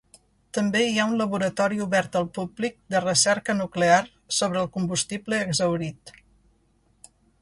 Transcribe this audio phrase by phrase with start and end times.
[0.57, 3.99] També hi ha un laboratori obert al públic de recerca nuclear
[4.39, 6.15] sobre el combustible exhaurit.